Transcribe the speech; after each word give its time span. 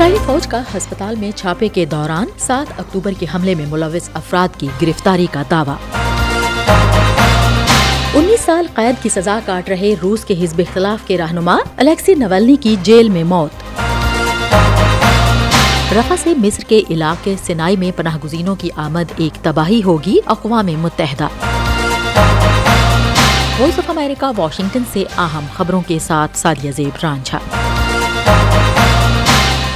اسرائیلی 0.00 0.24
فوج 0.26 0.46
کا 0.46 0.62
ہسپتال 0.76 1.16
میں 1.16 1.30
چھاپے 1.36 1.68
کے 1.68 1.84
دوران 1.84 2.26
سات 2.38 2.80
اکتوبر 2.80 3.12
کے 3.18 3.26
حملے 3.34 3.54
میں 3.54 3.66
ملوث 3.66 4.08
افراد 4.14 4.48
کی 4.58 4.68
گرفتاری 4.82 5.26
کا 5.30 5.42
دعویٰ۔ 5.50 5.76
انیس 8.14 8.40
سال 8.40 8.66
قید 8.74 9.02
کی 9.02 9.08
سزا 9.08 9.38
کاٹ 9.44 9.68
رہے 9.68 9.94
روس 10.02 10.24
کے 10.24 10.44
حزب 10.44 10.58
اختلاف 10.58 11.06
کے 11.06 11.18
رہنما 11.18 11.56
الیکسی 11.76 12.14
نولنی 12.14 12.56
کی 12.56 12.76
جیل 12.82 13.08
میں 13.08 13.24
موت۔ 13.24 13.50
رفا 15.92 16.14
سے 16.22 16.34
مصر 16.36 16.62
کے 16.62 16.82
علاقے 16.90 17.34
سنائی 17.46 17.76
میں 17.76 17.90
پناہ 17.96 18.16
گزینوں 18.24 18.54
کی 18.54 18.70
آمد 18.76 19.12
ایک 19.16 19.44
تباہی 19.44 19.82
ہوگی 19.82 20.18
اقوام 20.26 20.66
متحدہ۔ 20.66 21.28
وائس 23.60 23.78
آف 23.78 23.90
امریکہ، 23.90 24.40
واشنگٹن 24.40 24.82
سے 24.92 25.04
اہم 25.18 25.46
خبروں 25.56 25.80
کے 25.86 25.98
ساتھ 25.98 26.38
سادیہ 26.38 26.70
زیب 26.70 26.98
رانجھا۔ 27.02 27.38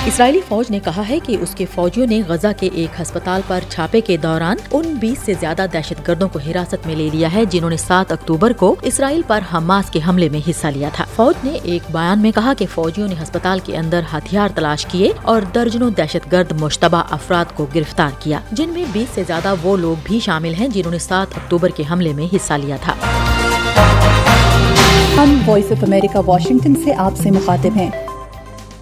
اسرائیلی 0.06 0.40
فوج 0.48 0.70
نے 0.70 0.78
کہا 0.84 1.08
ہے 1.08 1.18
کہ 1.26 1.36
اس 1.40 1.54
کے 1.54 1.64
فوجیوں 1.74 2.06
نے 2.06 2.22
غزہ 2.28 2.46
کے 2.56 2.68
ایک 2.72 3.00
ہسپتال 3.00 3.40
پر 3.46 3.60
چھاپے 3.68 4.00
کے 4.00 4.16
دوران 4.16 4.56
ان 4.72 4.94
بیس 4.94 5.18
سے 5.24 5.34
زیادہ 5.40 5.66
دہشت 5.72 6.08
گردوں 6.08 6.28
کو 6.28 6.38
حراست 6.38 6.86
میں 6.86 6.96
لے 6.96 7.08
لیا 7.12 7.32
ہے، 7.34 7.44
جنہوں 7.44 7.70
نے 7.70 7.76
سات 7.76 8.12
اکتوبر 8.12 8.52
کو 8.52 8.76
اسرائیل 8.82 9.22
پر 9.26 9.40
حماس 9.54 9.90
کے 9.90 10.00
حملے 10.08 10.28
میں 10.28 10.40
حصہ 10.50 10.66
لیا 10.66 10.88
تھا۔ 10.92 11.04
فوج 11.16 11.34
نے 11.44 11.58
ایک 11.62 11.82
بیان 11.92 12.18
میں 12.18 12.30
کہا 12.30 12.52
کہ 12.58 12.66
فوجیوں 12.74 13.08
نے 13.08 13.14
ہسپتال 13.22 13.58
کے 13.64 13.76
اندر 13.76 14.00
ہتھیار 14.12 14.48
تلاش 14.54 14.86
کیے 14.86 15.12
اور 15.22 15.42
درجنوں 15.54 15.90
دہشت 15.90 16.32
گرد 16.32 16.52
مشتبہ 16.60 17.02
افراد 17.10 17.44
کو 17.54 17.66
گرفتار 17.74 18.10
کیا، 18.18 18.40
جن 18.52 18.68
میں 18.68 18.84
بیس 18.92 19.14
سے 19.14 19.22
زیادہ 19.26 19.54
وہ 19.62 19.76
لوگ 19.76 19.96
بھی 20.04 20.20
شامل 20.20 20.54
ہیں 20.54 20.68
جنہوں 20.68 20.92
نے 20.92 20.98
سات 20.98 21.26
اکتوبر 21.36 21.68
کے 21.68 21.82
حملے 21.90 22.12
میں 22.12 22.26
حصہ 22.36 22.54
لیا 22.54 22.76
تھا۔ 22.80 22.94
ہم 25.16 25.38
وائس 25.46 25.72
آف 25.72 25.82
امریکہ 25.82 26.18
واشنگٹن 26.26 26.74
سے 26.84 26.94
آپ 26.94 27.12
سے 27.22 27.30
مخاطب 27.30 27.76
ہیں۔ 27.76 27.90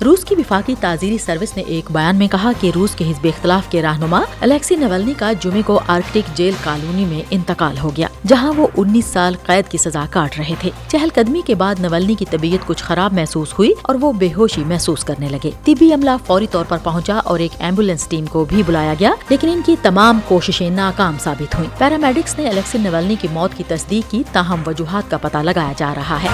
روس 0.04 0.24
کی 0.24 0.34
وفاقی 0.34 0.74
تعزیری 0.80 1.18
سروس 1.18 1.56
نے 1.56 1.62
ایک 1.66 1.90
بیان 1.90 2.16
میں 2.16 2.26
کہا 2.28 2.50
کہ 2.60 2.70
روس 2.74 2.94
کے 2.94 3.04
حزب 3.10 3.26
اختلاف 3.26 3.70
کے 3.70 3.82
رہنما 3.82 4.20
الیکسی 4.40 4.76
نولنی 4.76 5.12
کا 5.14 5.32
جمعے 5.32 5.62
کو 5.66 5.80
آرکٹک 5.86 6.36
جیل 6.36 6.54
کالونی 6.64 7.04
میں 7.04 7.20
انتقال 7.30 7.78
ہو 7.78 7.90
گیا، 7.96 8.08
جہاں 8.26 8.52
وہ 8.56 8.66
انیس 8.76 9.04
سال 9.04 9.34
قید 9.46 9.70
کی 9.70 9.78
سزا 9.78 10.04
کاٹ 10.10 10.38
رہے 10.38 10.54
تھے۔ 10.60 10.70
چہل 10.88 11.08
قدمی 11.14 11.40
کے 11.46 11.54
بعد 11.54 11.80
نولنی 11.80 12.14
کی 12.14 12.24
طبیعت 12.30 12.66
کچھ 12.66 12.82
خراب 12.84 13.12
محسوس 13.12 13.52
ہوئی 13.58 13.72
اور 13.82 13.94
وہ 14.00 14.12
بے 14.12 14.28
ہوشی 14.36 14.64
محسوس 14.64 15.04
کرنے 15.04 15.28
لگے۔ 15.28 15.50
طبی 15.64 15.92
عملہ 15.92 16.16
فوری 16.26 16.46
طور 16.50 16.64
پر 16.68 16.78
پہنچا 16.82 17.18
اور 17.24 17.38
ایک 17.38 17.60
ایمبولینس 17.60 18.06
ٹیم 18.06 18.26
کو 18.26 18.44
بھی 18.44 18.62
بلایا 18.66 18.94
گیا، 19.00 19.12
لیکن 19.28 19.48
ان 19.48 19.60
کی 19.66 19.76
تمام 19.82 20.20
کوششیں 20.28 20.70
ناکام 20.70 21.16
ثابت 21.20 21.54
ہوئی 21.54 21.68
پیرامیڈکس 21.78 22.38
نے 22.38 22.48
الیکسی 22.48 22.78
نولنی 22.78 23.16
کی 23.20 23.28
موت 23.32 23.56
کی 23.56 23.64
تصدیق 23.68 24.10
کی 24.10 24.22
تاہم 24.32 24.62
وجوہات 24.66 25.10
کا 25.10 25.16
پتہ 25.16 25.38
لگایا 25.38 25.72
جا 25.76 25.94
رہا 25.94 26.22
ہے۔ 26.22 26.28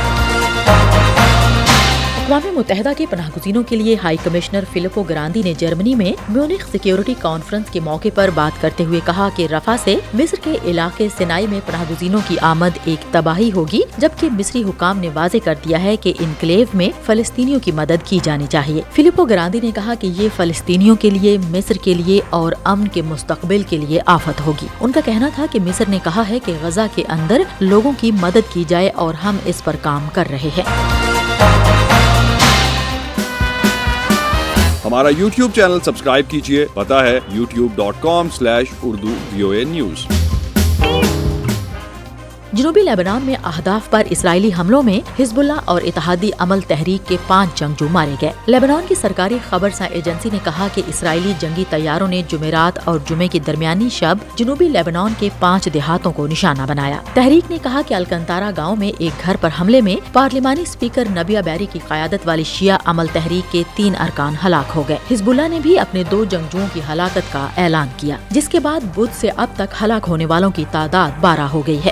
اقوام 2.29 2.55
متحدہ 2.55 2.89
کے 2.97 3.07
پناہ 3.11 3.29
گزینوں 3.37 3.63
کے 3.63 3.77
لیے 3.77 3.97
ہائی 4.05 4.17
کمشنر 4.25 4.65
فلپو 4.73 5.03
گراندی 5.03 5.43
نے 5.45 5.55
جرمنی 5.59 5.95
میں 5.95 6.13
میونک 6.29 6.65
سیکیورٹی 6.73 7.15
کانفرنس 7.19 7.71
کے 7.71 7.81
موقع 7.81 8.09
پر 8.15 8.31
بات 8.35 8.61
کرتے 8.61 8.85
ہوئے 8.85 9.01
کہا 9.05 9.29
کہ 9.37 9.47
رفا 9.51 9.77
سے 9.85 9.97
مصر 10.15 10.37
کے 10.45 10.59
علاقے 10.65 11.09
سنائی 11.19 11.47
میں 11.47 11.61
پناہ 11.67 11.85
گزینوں 11.91 12.21
کی 12.29 12.37
آمد 12.41 12.79
ایک 12.85 13.13
تباہی 13.13 13.51
ہوگی، 13.55 13.81
جبکہ 13.99 14.29
مصری 14.31 14.63
حکام 14.63 14.99
نے 14.99 15.09
واضح 15.15 15.37
کر 15.45 15.55
دیا 15.65 15.83
ہے 15.83 15.97
کہ 15.97 16.13
انکلیو 16.21 16.67
میں 16.75 16.89
فلسطینیوں 17.07 17.61
کی 17.61 17.73
مدد 17.73 18.07
کی 18.07 18.19
جانی 18.23 18.47
چاہیے۔ 18.51 18.83
فلپو 18.93 19.25
گراندی 19.25 19.61
نے 19.63 19.71
کہا 19.75 19.95
کہ 20.01 20.07
یہ 20.07 20.29
فلسطینیوں 20.37 20.97
کے 20.97 21.11
لیے، 21.11 21.37
مصر 21.51 21.75
کے 21.75 21.95
لیے 21.95 22.21
اور 22.31 22.53
امن 22.65 22.89
کے 22.89 23.03
مستقبل 23.03 23.63
کے 23.69 23.77
لیے 23.77 24.01
آفت 24.07 24.47
ہوگی۔ 24.47 24.67
ان 24.81 24.93
کا 24.93 25.01
کہنا 25.05 25.29
تھا 25.35 25.47
کہ 25.51 25.61
مصر 25.61 25.85
نے 25.89 25.99
کہا 26.05 26.23
ہے 26.29 26.39
کہ 26.45 26.53
غزہ 26.63 26.87
کے 26.95 27.05
اندر 27.09 27.43
لوگوں 27.61 27.93
کی 28.01 28.11
مدد 28.21 28.53
کی 28.53 28.65
جائے 28.69 28.91
اور 28.91 29.15
ہم 29.15 29.37
اس 29.45 29.65
پر 29.65 29.77
کام 29.83 30.09
کر 30.13 30.25
رہے 30.31 30.49
ہیں۔ 30.57 30.98
ہمارا 34.99 35.11
یوٹیوب 35.19 35.53
چینل 35.55 35.81
سبسکرائب 35.85 36.31
کیجیے 36.31 36.65
پتا 36.75 37.03
ہے 37.05 37.19
YouTube 37.33 37.77
dot 37.77 38.03
com 38.03 38.29
slash 38.37 38.69
Urdu 38.83 39.15
V O 39.33 39.51
A 39.51 39.63
news. 39.65 40.07
جنوبی 42.53 42.81
لیبنان 42.81 43.23
میں 43.23 43.35
اہداف 43.45 43.91
پر 43.91 44.03
اسرائیلی 44.11 44.51
حملوں 44.59 44.83
میں 44.83 45.23
حزب 45.23 45.39
اللہ 45.39 45.61
اور 45.65 45.83
اتحادی 45.83 46.31
عمل 46.39 46.61
تحریک 46.61 47.09
کے 47.09 47.17
پانچ 47.27 47.55
جنگجو 47.55 47.89
مارے 47.89 48.15
گئے۔ 48.23 48.33
لیبنان 48.47 48.85
کی 48.89 48.95
سرکاری 48.95 49.39
خبر 49.49 49.71
سا 49.71 49.85
ایجنسی 49.85 50.29
نے 50.33 50.39
کہا 50.45 50.69
کہ 50.75 50.83
اسرائیلی 50.87 51.33
جنگی 51.39 51.65
طیاروں 51.71 52.09
نے 52.09 52.23
جمعرات 52.29 52.79
اور 52.85 52.99
جمعے 53.07 53.29
کی 53.29 53.41
درمیانی 53.41 53.89
شب 53.89 54.15
جنوبی 54.35 54.69
لیبنان 54.69 55.13
کے 55.19 55.29
پانچ 55.39 55.69
دیہاتوں 55.75 56.13
کو 56.13 56.27
نشانہ 56.27 56.63
بنایا۔ 56.69 56.99
تحریک 57.15 57.51
نے 57.51 57.59
کہا 57.63 57.81
کہ 57.87 57.95
الکنتارا 57.95 58.51
گاؤں 58.57 58.77
میں 58.77 58.93
ایک 58.99 59.27
گھر 59.27 59.37
پر 59.41 59.49
حملے 59.61 59.81
میں 59.81 59.97
پارلیمانی 60.13 60.63
اسپیکر 60.63 61.05
نبیا 61.11 61.41
بیری 61.41 61.67
کی 61.73 61.79
قیادت 61.89 62.29
والی 62.29 62.45
شیعہ 62.45 62.79
عمل 62.85 63.07
تحریک 63.13 63.53
کے 63.53 63.63
تین 63.75 63.97
ارکان 63.97 64.35
ہلاک 64.45 64.73
ہو 64.77 64.83
گئے۔ 64.89 64.97
حزب 65.11 65.31
اللہ 65.31 65.49
نے 65.49 65.61
بھی 65.63 65.79
اپنے 65.79 66.03
دو 66.11 66.25
جنگجوؤں 66.25 66.67
کی 66.73 66.81
ہلاکت 66.93 67.33
کا 67.33 67.47
اعلان 67.57 67.89
کیا، 67.97 68.17
جس 68.31 68.49
کے 68.49 68.61
بعد 68.61 68.81
بدھ 68.97 69.17
سے 69.21 69.31
اب 69.37 69.49
تک 69.57 69.83
ہلاک 69.83 70.07
ہونے 70.09 70.27
والوں 70.27 70.51
کی 70.51 70.65
تعداد 70.71 71.11
بارہ 71.21 71.41
ہو 71.41 71.63
گئی 71.67 71.81
ہے۔ 71.85 71.91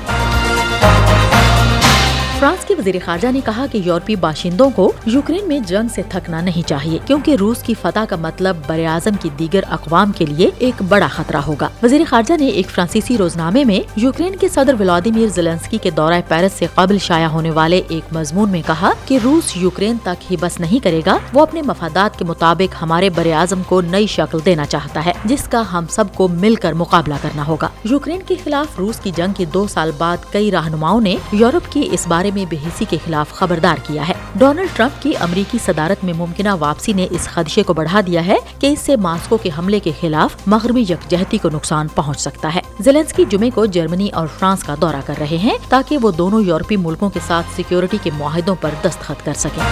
فرانس 2.40 2.64
کے 2.64 2.74
وزیر 2.78 2.94
خارجہ 3.04 3.28
نے 3.32 3.40
کہا 3.44 3.64
کہ 3.72 3.78
یورپی 3.78 4.16
باشندوں 4.16 4.70
کو 4.70 4.92
یوکرین 5.06 5.48
میں 5.48 5.58
جنگ 5.58 5.88
سے 5.94 6.02
تھکنا 6.08 6.40
نہیں 6.40 6.68
چاہیے، 6.68 6.98
کیونکہ 7.06 7.36
روس 7.40 7.62
کی 7.62 7.74
فتح 7.82 8.04
کا 8.08 8.16
مطلب 8.16 8.56
بر 8.66 8.84
اعظم 8.84 9.10
کی 9.22 9.28
دیگر 9.38 9.60
اقوام 9.70 10.12
کے 10.12 10.26
لیے 10.26 10.50
ایک 10.58 10.82
بڑا 10.88 11.06
خطرہ 11.06 11.36
ہوگا۔ 11.36 11.68
وزیر 11.82 12.00
خارجہ 12.08 12.34
نے 12.40 12.46
ایک 12.46 12.70
فرانسیسی 12.70 13.18
روزنامے 13.18 13.64
میں 13.64 13.80
یوکرین 13.96 14.36
کے 14.36 14.48
صدر 14.48 14.74
ولادیمیر 14.80 15.28
زلنسکی 15.28 15.78
کے 15.78 15.90
دورہ 15.90 16.20
پیرس 16.28 16.52
سے 16.52 16.66
قبل 16.74 16.98
شائع 16.98 17.26
ہونے 17.26 17.50
والے 17.50 17.82
ایک 17.88 18.12
مضمون 18.12 18.50
میں 18.50 18.62
کہا 18.66 18.90
کہ 19.06 19.18
روس 19.24 19.56
یوکرین 19.56 19.96
تک 20.02 20.30
ہی 20.30 20.36
بس 20.40 20.60
نہیں 20.60 20.84
کرے 20.84 21.00
گا، 21.06 21.16
وہ 21.32 21.40
اپنے 21.40 21.62
مفادات 21.62 22.18
کے 22.18 22.24
مطابق 22.24 22.82
ہمارے 22.82 23.10
بر 23.10 23.26
اعظم 23.26 23.62
کو 23.62 23.80
نئی 23.80 24.06
شکل 24.06 24.38
دینا 24.44 24.66
چاہتا 24.66 25.06
ہے، 25.06 25.12
جس 25.24 25.48
کا 25.48 25.62
ہم 25.72 25.84
سب 25.90 26.14
کو 26.14 26.28
مل 26.28 26.54
کر 26.54 26.72
مقابلہ 26.72 27.14
کرنا 27.22 27.46
ہوگا۔ 27.46 27.68
یوکرین 27.84 28.20
کے 28.26 28.34
خلاف 28.44 28.78
روس 28.78 29.00
کی 29.00 29.10
جنگ 29.16 29.32
کے 29.32 29.44
دو 29.44 29.66
سال 29.68 29.90
بعد 29.98 30.32
کئی 30.32 30.50
رہنماؤں 30.50 31.00
نے 31.00 31.16
یورپ 31.32 31.72
کی 31.72 31.88
اس 31.92 32.06
بارے 32.08 32.25
میں 32.30 32.44
بحثی 32.50 32.84
کے 32.88 32.96
خلاف 33.06 33.32
خبردار 33.32 33.76
کیا 33.82 34.08
ہے۔ 34.08 34.12
ڈونلڈ 34.34 34.76
ٹرمپ 34.76 35.02
کی 35.02 35.12
امریکی 35.20 35.58
صدارت 35.64 36.04
میں 36.04 36.12
ممکنہ 36.16 36.48
واپسی 36.58 36.92
نے 36.92 37.06
اس 37.10 37.24
خدشے 37.24 37.62
کو 37.62 37.74
بڑھا 37.74 38.00
دیا 38.06 38.26
ہے 38.26 38.36
کہ 38.58 38.66
اس 38.66 38.78
سے 38.78 38.96
ماسکو 38.96 39.36
کے 39.36 39.50
حملے 39.58 39.80
کے 39.80 39.90
خلاف 40.00 40.36
مغربی 40.46 40.80
یکجہتی 40.80 41.38
کو 41.38 41.48
نقصان 41.52 41.86
پہنچ 41.94 42.20
سکتا 42.20 42.54
ہے۔ 42.54 42.60
زیلنسکی 42.80 43.24
جمعے 43.30 43.50
کو 43.50 43.66
جرمنی 43.66 44.08
اور 44.08 44.26
فرانس 44.38 44.64
کا 44.64 44.74
دورہ 44.80 45.00
کر 45.06 45.14
رہے 45.20 45.36
ہیں 45.36 45.58
تاکہ 45.68 45.98
وہ 46.02 46.10
دونوں 46.10 46.40
یورپی 46.40 46.76
ملکوں 46.76 47.10
کے 47.10 47.20
ساتھ 47.26 47.46
سیکیورٹی 47.56 47.98
کے 48.02 48.10
معاہدوں 48.18 48.54
پر 48.60 48.70
دستخط 48.84 49.26
کر 49.26 49.32
سکیں۔ 49.34 49.62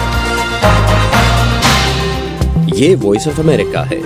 یہ 2.73 2.95
وائس 3.03 3.27
آف 3.27 3.39
امریکہ 3.39 3.77
ہے۔ 3.77 3.99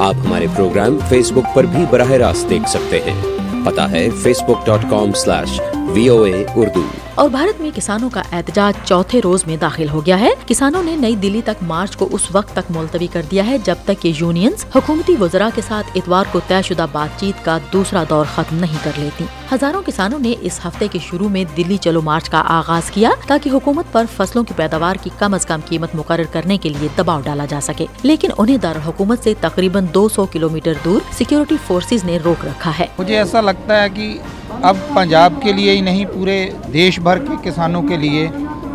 آپ 0.00 0.14
ہمارے 0.26 0.46
پروگرام 0.56 0.98
فیس 1.08 1.32
بک 1.32 1.54
پر 1.54 1.64
بھی 1.64 1.84
براہ 1.90 2.10
راست 2.10 2.50
دیکھ 2.50 2.70
سکتے 2.70 3.00
ہیں۔ 3.00 3.22
پتا 3.64 3.90
ہے 3.90 4.08
Facebook 4.42 4.66
dot 4.66 4.82
com 4.90 5.12
slash 5.12 5.60
V 5.94 6.08
O 6.08 6.22
A 6.22 6.44
Urdu. 6.56 6.82
اور 7.14 7.28
بھارت 7.28 7.60
میں 7.60 7.70
کسانوں 7.74 8.10
کا 8.10 8.22
احتجاج 8.32 8.74
چوتھے 8.84 9.20
روز 9.24 9.46
میں 9.46 9.56
داخل 9.56 9.88
ہو 9.88 10.06
گیا 10.06 10.20
ہے۔ 10.20 10.30
کسانوں 10.46 10.82
نے 10.82 10.96
نئی 10.96 11.16
دلی 11.16 11.40
تک 11.44 11.62
مارچ 11.62 11.96
کو 11.96 12.08
اس 12.12 12.20
وقت 12.32 12.52
تک 12.52 12.70
ملتوی 12.70 13.06
کر 13.06 13.22
دیا 13.30 13.46
ہے 13.46 13.58
جب 13.58 13.74
تک 13.84 14.02
کہ 14.02 14.12
یونینز 14.18 14.64
حکومتی 14.76 15.14
وزراء 15.20 15.48
کے 15.54 15.62
ساتھ 15.68 15.86
اتوار 15.94 16.24
کو 16.32 16.40
طے 16.46 16.62
شدہ 16.62 16.86
بات 16.92 17.20
چیت 17.20 17.44
کا 17.44 17.58
دوسرا 17.72 18.04
دور 18.10 18.24
ختم 18.34 18.56
نہیں 18.56 18.78
کر 18.82 18.90
لیتی۔ 18.96 19.24
ہزاروں 19.52 19.82
کسانوں 19.86 20.18
نے 20.18 20.34
اس 20.40 20.60
ہفتے 20.64 20.88
کے 20.88 20.98
شروع 21.10 21.28
میں 21.28 21.44
دلی 21.56 21.76
چلو 21.76 22.02
مارچ 22.02 22.30
کا 22.30 22.42
آغاز 22.46 22.90
کیا 22.90 23.10
تاکہ 23.26 23.50
حکومت 23.50 23.84
پر 23.92 24.04
فصلوں 24.16 24.44
کی 24.44 24.54
پیداوار 24.56 24.96
کی 25.02 25.10
کم 25.18 25.34
از 25.34 25.46
کم 25.46 25.60
قیمت 25.68 25.94
مقرر 25.94 26.32
کرنے 26.32 26.56
کے 26.56 26.68
لیے 26.68 26.88
دباؤ 26.98 27.20
ڈالا 27.20 27.44
جا 27.44 27.60
سکے۔ 27.62 27.86
لیکن 28.02 28.28
انہیں 28.38 28.56
دارالحکومت 28.56 29.24
سے 29.24 29.34
تقریباً 29.40 29.86
دو 29.94 30.08
سو 30.08 30.26
کلو 30.26 30.48
میٹر 30.48 30.72
دور 30.84 31.00
سیکورٹی 31.18 31.56
فورسز 31.66 32.04
نے 32.04 32.18
روک 32.24 32.46
رکھا 32.46 32.70
ہے۔ 32.78 32.86
مجھے 32.98 33.16
ایسا 33.16 33.40
لگتا 33.40 33.82
ہے 33.82 33.88
کہ 33.94 34.18
اب 34.62 34.76
پنجاب 34.94 35.32
کے 35.42 35.52
لیے 35.52 35.72
ہی 35.72 35.80
نہیں، 35.80 36.04
پورے 36.04 36.50
دیش 36.72 37.00
بھر 37.00 37.18
کے 37.18 37.50
کسانوں 37.50 37.82
کے 37.82 37.96
لیے 37.96 38.28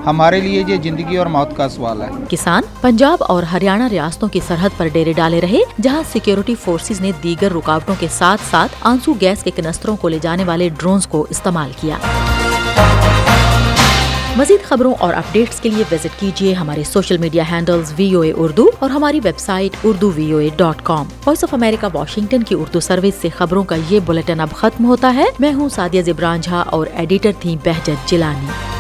ہمارے 0.06 0.40
لیے 0.42 0.64
یہ 0.68 0.76
زندگی 0.84 1.18
اور 1.18 1.28
موت 1.28 1.56
کا 1.58 1.70
سوال 1.70 2.02
ہے۔ 2.02 2.08
کسان 2.30 2.64
پنجاب 2.82 3.18
اور 3.20 3.44
ہریانہ 3.44 3.84
ریاستوں 3.84 4.30
کی 4.30 4.40
سرحد 4.48 4.78
پر 4.78 4.88
ڈیرے 4.88 5.14
ڈالے 5.14 5.42
رہے، 5.42 5.60
جہاں 5.82 6.04
سیکیورٹی 6.12 6.56
فورسز 6.56 7.02
نے 7.02 7.12
دیگر 7.24 7.52
رکاوٹوں 7.52 7.96
کے 8.00 8.08
ساتھ 8.12 8.42
ساتھ 8.50 8.72
آنسو 8.82 9.14
گیس 9.22 9.44
کے 9.44 9.52
کنستروں 9.56 9.96
کو 9.96 10.10
لے 10.10 10.20
جانے 10.22 10.44
والے 10.44 10.70
ڈرونز 10.70 11.08
کو 11.08 11.26
استعمال 11.30 11.72
کیا۔ 11.82 11.98
مزید 14.38 14.66
خبروں 14.66 14.94
اور 15.00 15.14
اپڈیٹس 15.14 15.60
کے 15.60 15.70
لیے 15.70 15.84
وزٹ 15.92 16.20
کیجیے 16.20 16.54
ہمارے 16.54 16.84
social 16.84 17.18
media 17.18 17.44
handles 17.52 17.94
V 17.98 18.14
O 18.14 18.22
A 18.22 18.32
Urdu 18.38 18.70
اور 18.80 18.90
ہماری 18.90 19.20
website 19.40 19.78
Urdu 19.84 20.12
V 20.12 20.32
O 20.32 20.38
A 20.38 20.50
dot 20.56 20.82
com. 20.84 21.06
Voice 21.26 21.44
of 21.44 21.54
America, 21.54 21.88
Washington 21.94 22.44
کی 22.44 22.56
اردو 22.56 22.80
سروس 22.80 23.22
سے 23.22 23.30
خبروں 23.30 23.64
کا 23.64 23.76
یہ 23.90 24.00
بلٹن 24.06 24.40
اب 24.40 24.52
ختم 24.52 24.86
ہوتا 24.86 25.14
ہے۔ 25.14 25.26
میں 25.40 25.54
ہوں 25.54 25.70
سادیہ 25.70 26.02
زبران 26.02 26.42
جھا 26.42 26.60
اور 26.60 26.88
ایڈیٹر 26.94 27.32
تھی 27.40 27.58
بہجت 27.66 28.10
جلانی 28.10 28.77